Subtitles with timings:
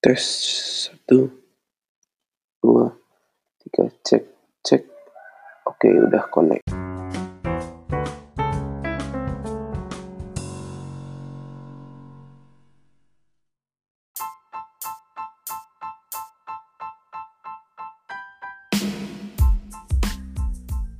[0.00, 0.22] Tes
[0.88, 1.28] satu,
[2.64, 2.96] dua,
[3.60, 4.24] tiga, cek,
[4.64, 4.82] cek.
[5.68, 6.64] Oke, udah connect.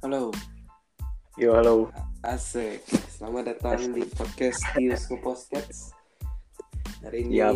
[0.02, 0.30] Halo,
[1.36, 1.88] Yo, halo.
[2.22, 2.80] asik.
[3.12, 5.96] Selamat datang di podcast Tius Podcast.
[7.04, 7.54] Hari ini Yap.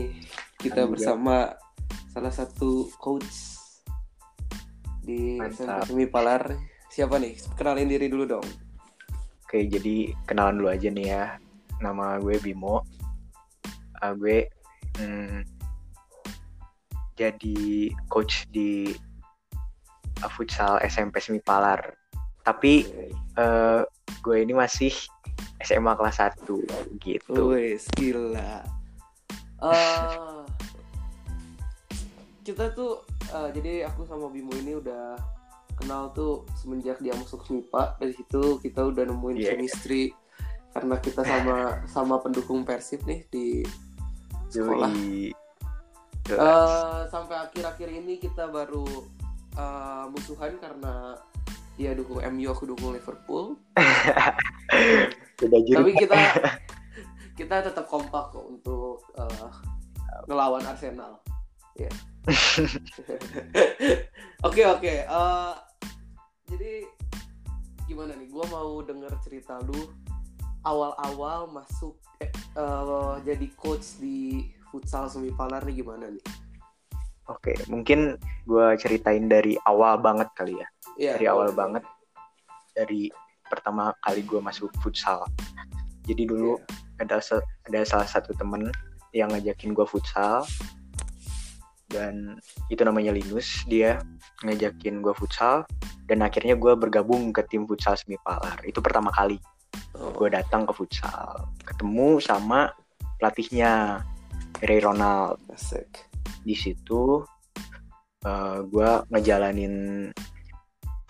[0.61, 1.57] Kita bersama
[2.13, 3.57] salah satu coach
[5.01, 5.89] di Mantap.
[5.89, 6.53] Semi Palar.
[6.93, 7.33] Siapa nih?
[7.57, 8.47] Kenalin diri dulu dong.
[9.49, 11.25] Oke, jadi kenalan dulu aja nih ya.
[11.81, 12.85] Nama gue Bimo.
[14.05, 14.53] Ah, gue
[15.01, 15.49] hmm,
[17.17, 18.93] jadi coach di
[20.21, 21.81] uh, futsal SMP Semi Palar.
[22.45, 22.85] Tapi
[23.37, 23.81] eh,
[24.21, 24.93] gue ini masih
[25.65, 27.53] SMA kelas 1 gitu.
[27.53, 28.65] Wes, gila.
[29.61, 30.30] Eh,
[32.51, 35.15] kita tuh eh, jadi aku sama Bimo ini udah
[35.79, 39.49] kenal tuh semenjak dia masuk MIPA dari situ kita udah nemuin Iya.
[39.55, 40.13] chemistry
[40.75, 41.57] karena kita sama
[41.95, 43.63] sama pendukung Persib nih di
[44.51, 44.91] sekolah.
[44.91, 45.33] Yoi.
[46.31, 48.87] Eh, sampai akhir-akhir ini kita baru
[49.57, 51.19] eh, musuhan karena
[51.81, 53.57] dia dukung MU aku dukung Liverpool
[55.41, 56.19] tapi kita
[57.41, 59.49] kita tetap kompak kok untuk eh,
[60.29, 61.25] ngelawan Arsenal
[61.73, 61.89] ya
[64.47, 65.55] oke oke eh,
[66.51, 66.73] jadi
[67.91, 68.29] gimana nih?
[68.31, 69.91] Gue mau denger cerita lu
[70.63, 76.25] awal-awal masuk eh, eh, jadi coach di futsal semifinal nih gimana nih?
[77.31, 80.69] Oke, mungkin gue ceritain dari awal banget kali ya.
[80.99, 81.85] Iya, dari awal banget
[82.75, 83.11] dari
[83.47, 85.27] pertama kali gue masuk futsal.
[86.07, 87.07] Jadi dulu Iya.
[87.07, 87.17] ada
[87.71, 88.71] ada salah satu temen
[89.15, 90.47] yang ngajakin gue futsal
[91.91, 92.39] dan
[92.71, 93.99] itu namanya Linus dia
[94.47, 95.67] ngajakin gue futsal.
[96.07, 99.39] Dan akhirnya gue bergabung ke tim futsal semipalar itu pertama kali
[99.95, 101.51] Oh, gue datang ke futsal.
[101.63, 102.71] Ketemu sama
[103.19, 104.03] pelatihnya
[104.63, 105.39] Ray Ronald.
[105.51, 106.07] Asik.
[106.41, 107.21] di situ
[108.71, 110.09] gue ngejalanin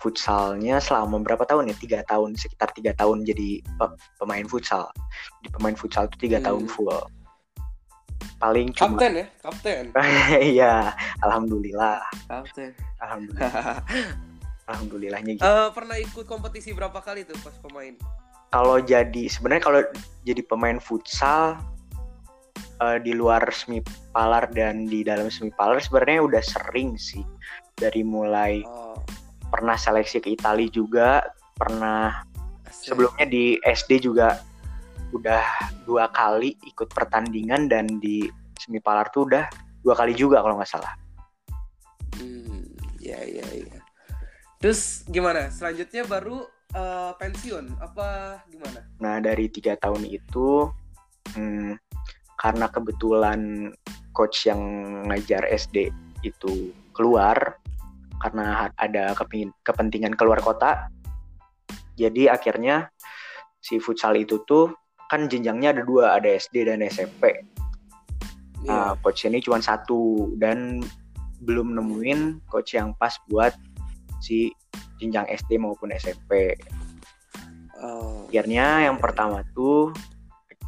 [0.01, 1.75] futsalnya selama berapa tahun ya?
[1.77, 4.89] Tiga tahun sekitar tiga tahun jadi pe- pemain futsal.
[5.45, 6.45] Di pemain futsal itu tiga Hmm.
[6.51, 6.89] tahun full
[8.41, 9.83] paling cuma Kapten ya, kapten.
[10.53, 10.73] iya
[11.21, 12.73] alhamdulillah kapten.
[12.97, 13.77] alhamdulillah
[14.67, 17.93] alhamdulillahnya gitu Eh, pernah ikut kompetisi berapa kali tuh pas pemain?
[18.49, 19.81] kalau jadi sebenarnya kalau
[20.23, 21.55] jadi pemain futsal
[22.79, 27.23] eh, di luar semi palar dan di dalam semi palar sebenarnya udah sering sih
[27.73, 28.99] dari mulai Oh,
[29.47, 32.23] pernah seleksi ke Italia juga pernah
[32.65, 32.91] asik.
[32.91, 34.39] sebelumnya di SD juga
[35.11, 35.43] udah
[35.83, 38.27] dua kali ikut pertandingan dan di
[38.59, 39.45] semi palar tuh udah
[39.83, 40.93] dua kali juga kalau nggak salah
[42.19, 42.67] Hmm,
[42.99, 43.79] ya ya ya.
[44.59, 45.47] Terus gimana?
[45.47, 46.43] Selanjutnya baru
[46.75, 48.83] eh, pensiun apa gimana?
[48.99, 50.69] nah dari tiga tahun itu
[51.35, 51.79] hmm,
[52.37, 53.71] karena kebetulan
[54.11, 54.61] coach yang
[55.07, 55.89] ngajar SD
[56.21, 57.57] itu keluar
[58.21, 59.17] karena ada
[59.65, 60.91] kepentingan keluar kota
[61.97, 62.93] jadi akhirnya
[63.61, 64.73] si futsal itu tuh
[65.11, 67.43] kan jenjangnya ada dua ada SD dan SMP
[68.61, 69.01] Nah, Iya.
[69.01, 70.85] coach ini cuma satu dan
[71.41, 73.57] belum nemuin coach yang pas buat
[74.21, 74.53] si
[75.01, 76.53] jenjang SD maupun SMP.
[77.81, 79.89] Oh, Akhirnya yang pertama tuh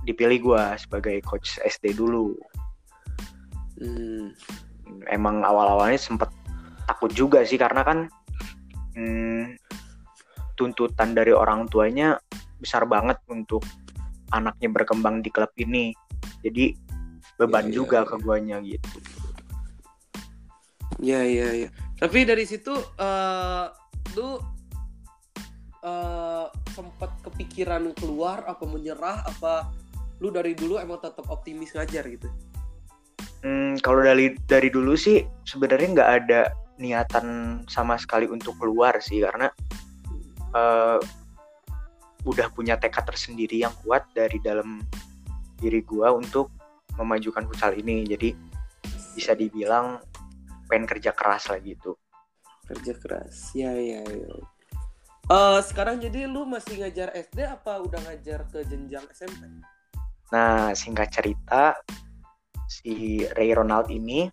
[0.09, 2.33] dipilih gua sebagai coach SD dulu.
[3.77, 4.33] hmm,
[5.13, 6.33] Emang awal-awalnya sempet
[6.89, 8.09] takut juga sih karena kan
[8.97, 9.53] hmm,
[10.57, 12.17] tuntutan dari orang tuanya
[12.57, 13.61] besar banget untuk
[14.31, 15.91] anaknya berkembang di klub ini.
[16.45, 16.77] Jadi
[17.35, 18.07] beban Iya, iya, juga iya.
[18.07, 18.97] ke guanya gitu.
[21.01, 21.69] ya ya ya.
[21.99, 23.65] Tapi dari situ eh
[24.15, 24.39] lu
[25.83, 29.67] eh sempat kepikiran keluar apa menyerah apa
[30.23, 32.29] lu dari dulu emang tetap optimis ngajar gitu?
[33.43, 36.41] Hmm, kalau dari dari dulu sih sebenarnya nggak ada
[36.79, 39.51] niatan sama sekali untuk keluar sih karena
[40.55, 40.97] eh,
[42.23, 44.83] udah punya tekad tersendiri yang kuat dari dalam
[45.59, 46.51] diri gua untuk
[46.99, 48.03] memajukan futsal ini.
[48.07, 48.33] Jadi
[49.13, 50.01] bisa dibilang
[50.67, 51.93] pengen kerja keras lah gitu.
[52.63, 54.31] kerja keras ya ya ya
[55.23, 59.47] Eh sekarang jadi lu masih ngajar SD apa udah ngajar ke jenjang SMP
[60.33, 61.77] Nah, singkat cerita
[62.65, 64.25] si Ray Ronald ini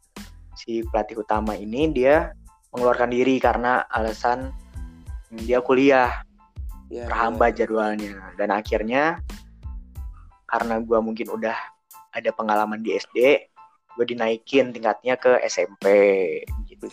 [0.57, 2.33] si pelatih utama ini dia
[2.73, 4.51] mengeluarkan diri karena alasan
[5.31, 6.25] dia kuliah
[6.91, 8.35] ya, terhambat jadwalnya.
[8.35, 9.23] Dan akhirnya
[10.51, 11.55] karena gua mungkin udah
[12.11, 13.51] ada pengalaman di SD
[14.01, 15.87] gue dinaikin tingkatnya ke SMP
[16.71, 16.87] gitu.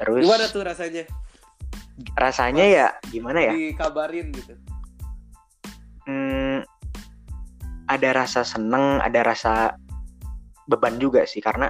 [0.00, 1.04] Terus Gimana tuh rasanya?
[2.16, 3.52] rasanya Pas ya gimana ya?
[3.52, 4.56] Dikabarin gitu.
[6.08, 6.64] Hmm,
[7.84, 9.76] ada rasa seneng ada rasa
[10.64, 11.68] beban juga sih karena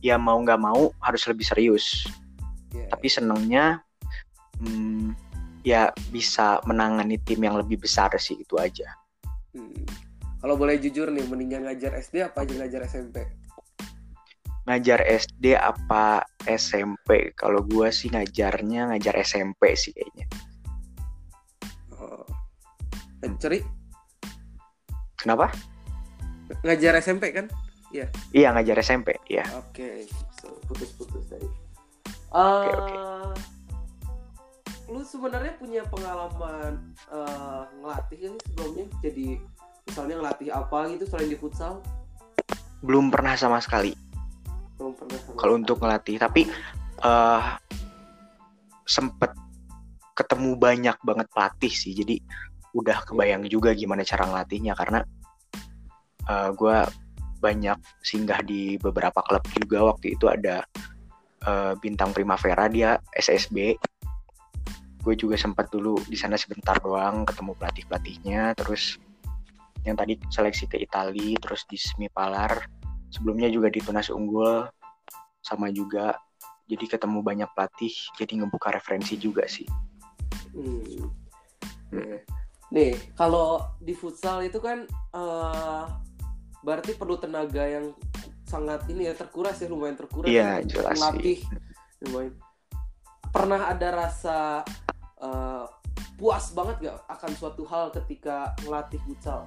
[0.00, 2.08] ya mau nggak mau harus lebih serius.
[2.72, 3.84] Ya, tapi senengnya
[4.64, 5.12] hmm,
[5.68, 8.88] ya bisa menangani tim yang lebih besar sih itu aja
[9.52, 10.08] hmm.
[10.38, 13.26] Kalau boleh jujur nih, mendingan ngajar SD apa aja ngajar SMP?
[14.68, 20.28] ngajar SD apa SMP kalau gua sih ngajarnya ngajar SMP sih kayaknya
[21.98, 22.22] Oh.
[23.26, 23.58] Eh, Ceri,
[25.18, 25.50] kenapa
[26.62, 27.50] ngajar SMP kan?
[28.36, 30.04] iya ngajar SMP iya Oke,
[30.38, 31.48] so, putus-putus tadi.
[32.30, 32.94] Oke, Eh, oke.
[34.88, 38.86] Lu sebenarnya punya pengalaman eh, ngelatih kan sebelumnya?
[39.04, 39.26] Jadi
[39.84, 41.80] misalnya ngelatih apa gitu selain di futsal?
[42.82, 43.94] belum pernah sama sekali.
[44.78, 46.46] Belum pernah sama kalau untuk ngelatih tapi
[47.02, 47.44] eh
[48.88, 49.34] sempet
[50.14, 51.94] ketemu banyak banget pelatih sih.
[51.94, 52.22] Jadi
[52.74, 54.74] udah kebayang juga gimana cara ngelatihnya.
[54.78, 55.00] Karena
[56.28, 56.76] eh gue
[57.38, 59.94] banyak singgah di beberapa klub juga.
[59.94, 60.62] Waktu itu ada
[61.42, 63.74] eh, bintang Primavera dia SSB
[65.02, 68.98] gue juga sempat dulu di sana sebentar doang ketemu pelatih pelatihnya terus
[69.86, 72.66] yang tadi seleksi ke Italia terus di Semipalar
[73.08, 74.66] sebelumnya juga di Tunas Unggul
[75.40, 76.18] sama juga
[76.68, 79.64] jadi ketemu banyak pelatih jadi ngebuka referensi juga sih
[80.58, 81.12] Hmm.
[81.92, 82.20] Nih,
[82.68, 84.84] Nih, kalau di futsal itu kan
[85.14, 85.84] eh
[86.60, 87.94] berarti perlu tenaga yang
[88.44, 90.28] sangat ini ya terkuras ya lumayan terkuras.
[90.28, 91.00] Iya, ya, jelas sih.
[91.00, 91.38] Melatih
[92.04, 92.32] lumayan.
[93.28, 94.38] Pernah ada rasa
[96.18, 99.46] puas banget gak akan suatu hal ketika ngelatih futsal?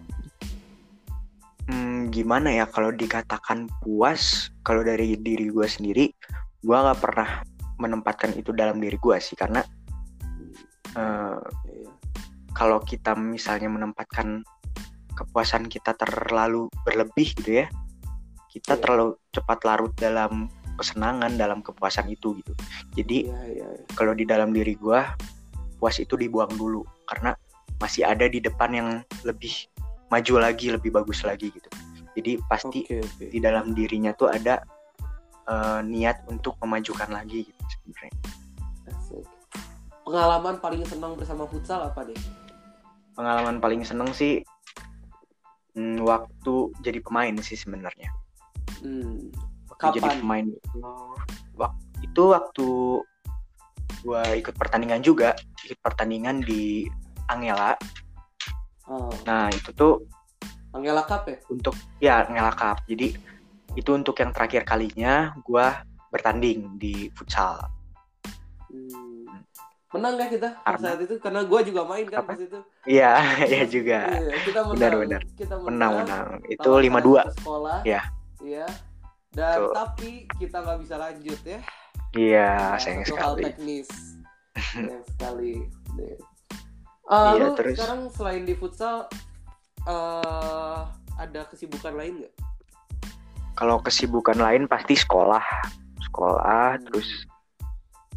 [1.67, 6.09] Hmm, gimana ya kalau dikatakan puas kalau dari diri gue sendiri
[6.65, 7.45] gue nggak pernah
[7.77, 9.61] menempatkan itu dalam diri gue sih karena
[10.91, 11.39] Iya.
[12.51, 14.43] kalau kita misalnya menempatkan
[15.15, 17.67] kepuasan kita terlalu berlebih gitu ya
[18.51, 18.81] kita Iya.
[18.83, 22.51] terlalu cepat larut dalam kesenangan dalam kepuasan itu gitu
[22.97, 23.85] jadi Iya, iya, iya.
[23.95, 25.07] kalau di dalam diri gua
[25.81, 27.33] puas itu dibuang dulu karena
[27.81, 28.89] masih ada di depan yang
[29.25, 29.49] lebih
[30.13, 31.65] maju lagi lebih bagus lagi gitu
[32.13, 33.25] jadi pasti Oke, oke.
[33.33, 34.61] di dalam dirinya tuh ada
[35.49, 38.13] eh, niat untuk memajukan lagi gitu sebenarnya.
[40.05, 42.19] Pengalaman paling senang bersama futsal apa deh?
[43.15, 44.41] pengalaman paling seneng sih
[45.75, 48.09] hmm, waktu jadi pemain sih sebenarnya
[48.81, 49.29] Hmm.
[49.69, 50.79] waktu jadi pemain itu
[51.53, 52.69] wak- itu waktu
[54.01, 56.87] gua ikut pertandingan juga ikut pertandingan di
[57.25, 57.77] Angela
[58.85, 60.03] Oh, nah itu tuh
[60.71, 61.37] Angela Cup ya?
[61.47, 63.13] untuk ya Angela Cup jadi
[63.71, 67.61] itu untuk yang terakhir kalinya gua bertanding di futsal
[68.67, 69.27] Hmm.
[69.91, 71.15] Menang gak kita Karena- saat itu?
[71.19, 72.31] Karena gue juga main kan Apa?
[72.31, 72.59] pas itu.
[72.87, 73.19] iya
[73.51, 74.75] iya juga Iya, kita menang.
[74.79, 75.21] Benar-benar.
[75.35, 75.67] Kita menang.
[75.67, 77.83] menang menang itu lima dua Sekolah.
[77.83, 77.99] Iya.
[78.39, 78.63] Iya.
[79.29, 79.73] Dan Betul.
[79.75, 80.09] tapi
[80.39, 81.59] kita nggak bisa lanjut ya.
[82.13, 83.89] Iya Nah, sayang satu hal sekali teknis.
[84.73, 85.53] sayang sekali.
[85.97, 86.17] Eh,
[87.11, 89.07] Iya, lu terus- sekarang selain di futsal
[89.83, 90.79] eh
[91.17, 92.35] ada kesibukan lain nggak?
[93.51, 95.43] kalau kesibukan lain pasti sekolah
[96.01, 96.83] sekolah Hmm.
[96.87, 97.09] terus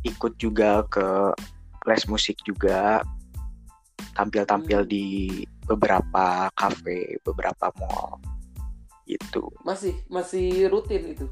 [0.03, 1.35] ikut juga ke
[1.85, 3.03] les musik juga
[4.15, 4.89] tampil-tampil Hmm.
[4.89, 5.05] di
[5.65, 8.21] beberapa kafe beberapa mall
[9.05, 11.27] gitu Masih masih rutin itu.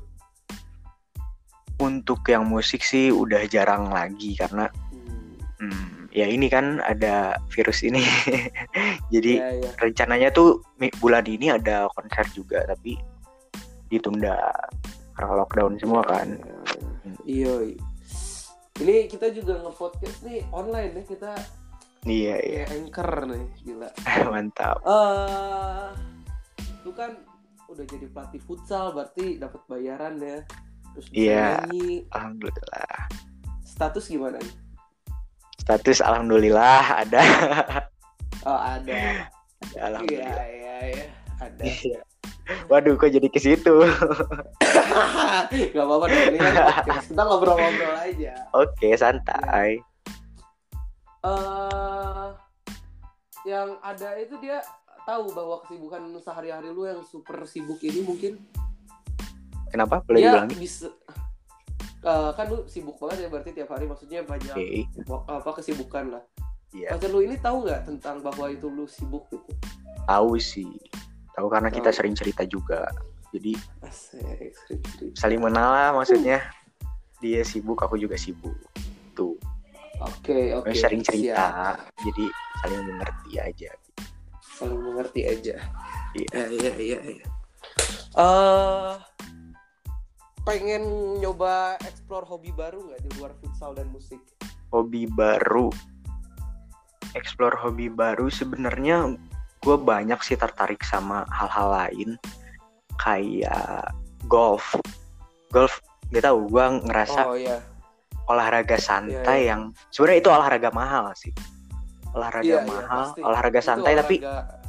[1.83, 4.71] Untuk yang musik sih udah jarang lagi karena
[5.59, 5.71] Hmm.
[5.71, 8.03] hmm, ya ini kan ada virus ini
[9.15, 9.71] jadi Iya, iya.
[9.79, 10.59] rencananya tuh
[10.99, 12.99] bulan ini ada konser juga tapi
[13.87, 14.35] ditunda
[15.15, 16.39] karena lockdown semua kan
[17.23, 17.55] Iya.
[17.63, 17.79] iya.
[18.73, 21.33] Ini kita juga nge-podcast nih online ya kita
[22.03, 23.87] iya iya anchor nih, gila.
[24.35, 25.89] mantap Eh,
[26.83, 27.15] lu kan
[27.71, 30.43] udah jadi pelatih futsal berarti dapat bayaran ya.
[30.93, 31.65] Terus Iya.
[31.65, 32.05] nyanyi.
[32.09, 32.97] alhamdulillah
[33.63, 34.55] Status gimana nih?
[35.55, 37.23] status alhamdulillah ada
[38.43, 39.31] Oh, ada.
[39.63, 41.07] Iya, alhamdulillah iya, iya.
[41.39, 41.63] Ada.
[41.63, 41.99] Iya.
[42.67, 43.71] waduh kok jadi ke situ
[45.73, 46.19] Gak apa-apa kan.
[47.07, 48.33] Kita ngobrol-ngobrol aja.
[48.53, 49.81] oke santai
[51.23, 52.29] eh
[53.45, 54.61] yang ada itu dia
[55.03, 58.33] tahu bahwa kesibukan sehari-hari lu yang super sibuk ini mungkin
[59.73, 60.89] kenapa boleh dia diulangi bisa
[62.03, 64.59] Eh, kan lu sibuk banget ya berarti tiap hari maksudnya banyak
[65.07, 66.23] wa- apa kesibukan lah.
[66.75, 69.47] iya Pacar lu ini tahu nggak tentang bahwa itu lu sibuk gitu?
[70.03, 70.67] tahu sih
[71.31, 72.91] tahu karena kita sering cerita juga
[73.31, 73.55] jadi
[73.87, 74.51] Asik,
[75.15, 76.43] saling mengenal maksudnya
[77.23, 78.59] dia sibuk aku juga sibuk
[79.15, 79.39] tuh
[80.03, 80.75] Oke, oke.
[80.75, 81.15] sering siap.
[81.15, 81.47] cerita
[82.03, 82.25] jadi
[82.59, 83.71] saling mengerti aja
[84.59, 85.57] Saling mengerti aja.
[86.13, 86.29] Iya.
[86.35, 87.27] Ya, iya, iya, iya.
[88.13, 88.93] Eh,
[90.43, 90.83] pengen
[91.23, 94.19] nyoba explore hobi baru nggak di luar futsal dan musik?
[94.73, 95.69] hobi baru
[97.13, 99.15] explore hobi baru sebenarnya
[99.63, 102.11] gue banyak sih tertarik sama hal-hal lain
[102.99, 103.87] kayak
[104.27, 104.75] golf
[105.53, 105.79] golf
[106.11, 107.61] gak tahu gue ngerasa Oh iya.
[108.27, 109.61] olahraga santai Iya, yang
[109.93, 111.33] sebenarnya itu olahraga mahal sih
[112.13, 113.21] olahraga Iya, iya, mahal pasti.
[113.23, 114.62] olahraga Itu santai tapi olahraga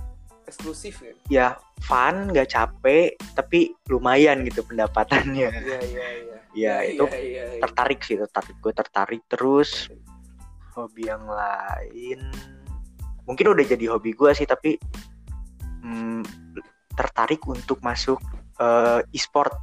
[0.47, 1.13] eksklusif ya.
[1.31, 1.47] ya
[1.83, 6.37] fun gak capek tapi lumayan gitu pendapatannya Iya, iya, iya.
[6.53, 7.61] Ya, Iya, itu iya, iya, iya.
[7.65, 9.89] tertarik sih tertarik gue tertarik terus
[10.77, 12.29] hobi yang lain
[13.25, 14.77] mungkin udah jadi hobi gue sih tapi
[15.81, 16.21] hmm,
[16.93, 18.21] tertarik untuk masuk
[18.61, 19.53] eh, e-sport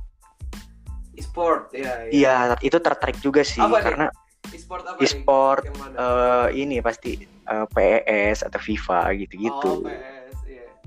[1.21, 2.11] E-sport, ya, ya.
[2.11, 3.83] iya itu tertarik juga sih Apa nih?
[3.85, 4.07] karena
[4.51, 9.85] E-sport apa E-sport, eh, ini pasti eh, PES atau FIFA gitu-gitu Oh.
[9.85, 10.20] Hmm.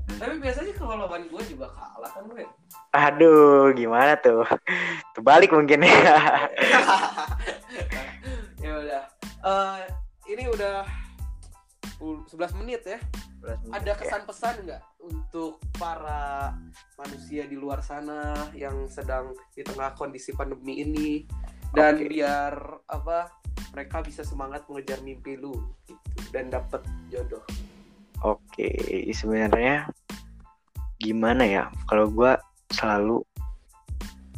[0.07, 2.45] Tapi biasanya kalau lawan gue juga kalah kan gue.
[2.93, 4.45] aduh gimana tuh
[5.17, 5.89] terbalik mungkin ya
[8.63, 9.03] ya udah.
[9.43, 9.81] Eh,
[10.29, 10.85] ini udah
[11.99, 12.99] 11 menit ya.
[13.75, 16.55] Ada kesan-pesan nggak untuk para
[16.95, 21.27] manusia di luar sana yang sedang di tengah kondisi pandemi ini
[21.75, 22.07] dan Oke.
[22.07, 22.55] biar
[22.87, 23.43] apa
[23.73, 25.51] mereka bisa semangat mengejar mimpi lu
[25.89, 27.41] gitu, dan dapet jodoh.
[28.23, 28.71] Oke,
[29.11, 29.91] sebenarnya
[30.95, 31.67] gimana ya?
[31.91, 32.31] Kalau gue
[32.71, 33.19] selalu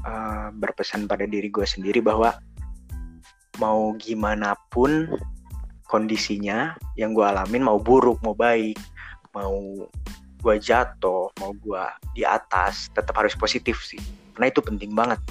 [0.06, 2.34] uh, berpesan pada diri gue sendiri bahwa
[3.62, 5.08] mau gimana pun
[5.86, 8.76] kondisinya yang gue alamin mau buruk mau baik
[9.32, 9.88] mau
[10.44, 11.84] gue jatuh mau gue
[12.18, 14.02] di atas tetap harus positif sih
[14.36, 15.22] karena itu penting banget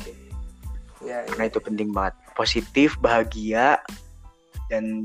[1.04, 1.28] Ya, ya.
[1.28, 3.76] karena itu penting banget positif bahagia
[4.72, 5.04] dan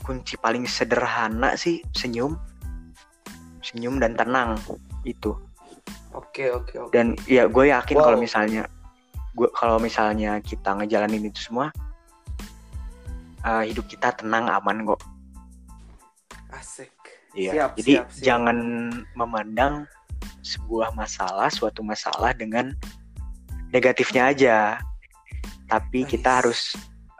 [0.00, 2.40] kunci paling sederhana sih senyum
[3.60, 4.56] senyum dan tenang
[5.04, 5.36] itu
[6.10, 6.92] Oke, oke, oke.
[6.92, 8.04] dan ya gue yakin Wow.
[8.10, 8.62] kalau misalnya
[9.32, 11.70] gue kalau misalnya kita ngejalanin itu semua
[13.40, 15.00] eh, hidup kita tenang aman kok
[16.50, 16.90] asik.
[17.30, 17.50] Iya.
[17.54, 18.22] Siap, jadi siap, siap.
[18.26, 18.58] jangan
[19.14, 19.86] memandang
[20.42, 22.74] sebuah masalah suatu masalah dengan
[23.70, 24.58] negatifnya aja
[25.70, 26.38] tapi kita Nice.
[26.42, 26.60] harus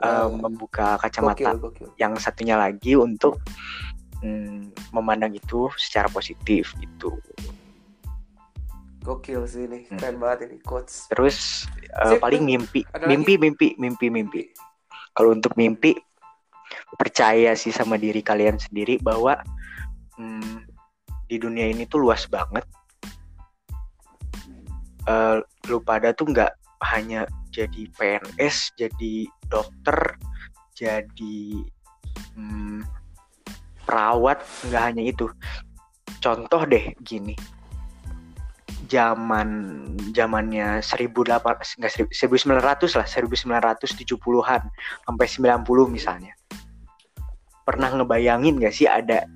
[0.03, 0.35] eh, Wow.
[0.35, 1.89] membuka kacamata Gokil, gokil.
[1.95, 3.39] yang satunya lagi untuk
[4.21, 7.17] mm, memandang itu secara positif gitu.
[9.01, 9.97] Gokil sih ini, Hmm.
[9.97, 11.09] keren banget ini coach.
[11.09, 11.65] Terus
[12.05, 14.41] Sip, paling mimpi, mimpi, mimpi, mimpi, mimpi.
[15.17, 15.97] Kalau untuk mimpi,
[16.95, 19.41] percaya sih sama diri kalian sendiri bahwa
[20.21, 20.69] mm,
[21.25, 22.63] di dunia ini tuh luas banget.
[25.09, 26.53] Eh, lu pada tuh nggak
[26.93, 29.97] hanya jadi PNS, jadi dokter,
[30.77, 31.65] jadi
[32.37, 33.00] mm,
[33.91, 34.39] perawat,
[34.71, 35.27] nggak hanya itu.
[36.23, 37.35] Contoh deh gini,
[38.87, 39.83] zaman
[40.15, 44.61] zamannya 1800 enggak 1900 lah 1970-an
[45.03, 46.33] sampai 90 misalnya.
[47.67, 49.27] Pernah ngebayangin gak sih ada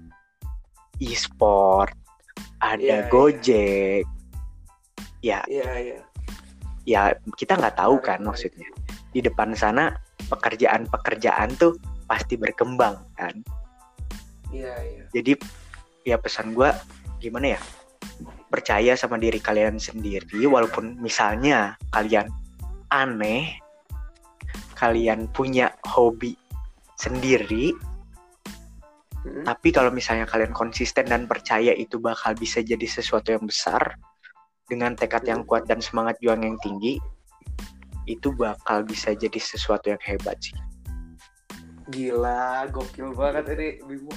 [1.03, 1.91] e-sport
[2.63, 3.09] ada Iya, iya.
[3.11, 4.03] Gojek?
[5.21, 5.39] Ya.
[5.45, 5.99] Iya, iya.
[6.85, 7.01] ya
[7.37, 8.69] kita nggak tahu kan maksudnya.
[9.13, 9.95] Di depan sana
[10.29, 13.33] pekerjaan-pekerjaan tuh pasti berkembang kan
[14.55, 15.03] Iya, iya.
[15.11, 15.33] jadi
[16.07, 16.71] ya pesan gua
[17.19, 17.61] gimana ya
[18.47, 22.29] percaya sama diri kalian sendiri walaupun misalnya kalian
[22.93, 23.57] aneh
[24.77, 26.37] kalian punya hobi
[26.95, 27.75] sendiri
[29.25, 29.41] Hmm.
[29.41, 33.97] tapi kalau misalnya kalian konsisten dan percaya itu bakal bisa jadi sesuatu yang besar
[34.69, 37.01] dengan tekad yang kuat dan semangat juang yang tinggi
[38.05, 40.53] itu bakal bisa jadi sesuatu yang hebat sih
[41.89, 44.13] Gila, gokil banget ini Bimo.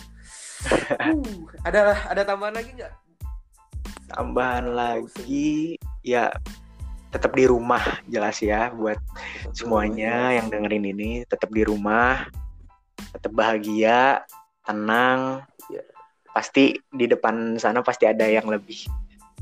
[0.67, 1.23] Uh,
[1.67, 2.95] ada ada tambahan lagi nggak?
[4.09, 6.33] tambahan lagi ya
[7.09, 9.01] tetap di rumah jelas ya buat
[9.57, 12.29] semuanya yang dengerin ini tetap di rumah
[13.13, 14.25] tetap bahagia
[14.65, 15.45] tenang.
[15.69, 15.85] Iya.
[16.29, 18.87] pasti di depan sana pasti ada yang lebih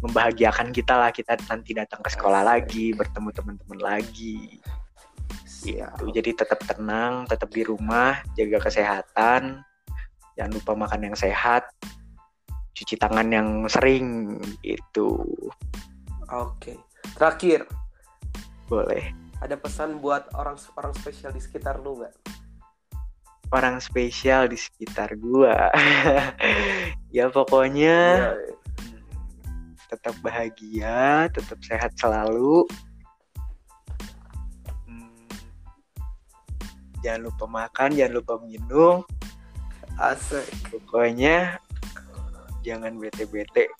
[0.00, 4.62] membahagiakan kita lah kita nanti datang ke sekolah lagi bertemu teman-teman lagi.
[5.66, 6.04] Gitu.
[6.14, 9.66] Jadi tetap tenang tetap di rumah jaga kesehatan
[10.36, 11.66] jangan lupa makan yang sehat.
[12.76, 15.24] Cuci tangan yang sering itu
[16.30, 16.72] oke.
[17.16, 17.64] Terakhir.
[18.68, 19.14] Boleh.
[19.40, 22.14] Ada pesan buat orang orang spesial di sekitar lu nggak?
[23.54, 25.70] Orang spesial di sekitar gua.
[27.16, 28.36] Ya pokoknya ya.
[29.88, 32.68] tetap bahagia tetap sehat selalu.
[34.84, 35.32] Hmm.
[37.00, 39.00] Jangan lupa makan, jangan lupa minum,
[39.96, 40.46] Asik.
[40.68, 41.56] pokoknya
[42.60, 43.70] jangan bete-bete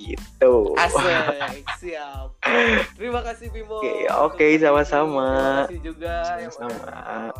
[0.00, 2.32] gitu Asik, siap.
[2.96, 3.84] Terima kasih Bimo.
[4.24, 4.64] Oke, hari ini.
[4.64, 5.28] sama-sama.
[5.28, 6.12] Terima kasih juga
[6.48, 7.30] Sama-sama.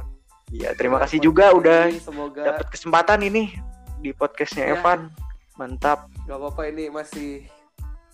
[0.51, 3.55] Iya, terima kasih juga udah semoga dapat kesempatan ini
[4.03, 4.77] di podcastnya Ya.
[4.77, 5.09] Evan.
[5.57, 6.09] Mantap.
[6.25, 7.45] gak apa-apa ini masih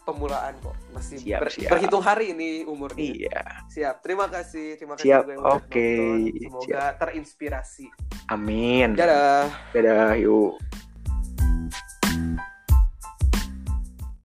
[0.06, 0.78] pemulaan kok.
[0.94, 1.70] Masih Siap, ber- siap.
[1.75, 3.02] berhitung hari ini umurnya.
[3.02, 3.40] Iya.
[3.66, 4.06] Siap.
[4.06, 4.78] Terima kasih.
[4.78, 5.90] Terima kasih Siap, juga yang oke.
[5.98, 6.18] nonton.
[6.38, 6.92] Semoga Siap.
[7.02, 7.86] terinspirasi.
[8.30, 8.94] Amin.
[8.94, 9.50] Dadah.
[9.75, 10.62] Dadah, yuk.